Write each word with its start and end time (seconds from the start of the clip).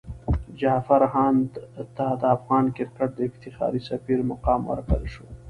جعفر 0.59 1.01
هاند 1.13 1.49
ته 1.95 2.05
د 2.21 2.23
افغان 2.35 2.65
کرکټ 2.75 3.09
د 3.15 3.19
افتخاري 3.29 3.81
سفیر 3.89 4.19
مقام 4.31 4.61
ورکړل 4.71 5.05
شو. 5.13 5.25